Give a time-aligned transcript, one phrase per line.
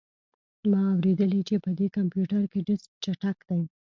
[0.71, 3.61] ما اوریدلي چې په دې کمپیوټر کې ډیسک چټک دی